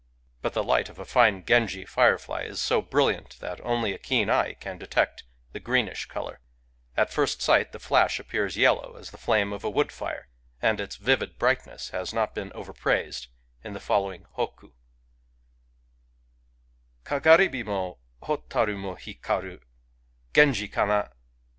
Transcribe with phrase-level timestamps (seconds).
[0.41, 4.31] But the light of a fine Genji firefly is so brilliant that only a keen
[4.31, 6.39] eye can detect the greenish colour:
[6.97, 10.27] at first sight the flash appears yellow as the flame of a wood fire,
[10.59, 13.27] and its vivid brightness has not been overpraised
[13.63, 14.71] in the following bokku:—
[17.05, 19.61] Kagaribi mo Hotaru mo hikaru—
[20.33, 21.11] Genji kana